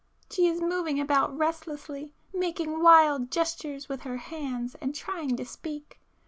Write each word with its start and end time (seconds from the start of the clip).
She 0.31 0.47
is 0.47 0.61
moving 0.61 0.99
about 0.99 1.37
restlessly, 1.37 2.15
making 2.33 2.81
wild 2.81 3.29
gestures 3.29 3.87
with 3.87 4.01
her 4.01 4.17
hands 4.17 4.73
and 4.81 4.95
trying 4.95 5.35
to 5.37 5.45
speak. 5.45 5.99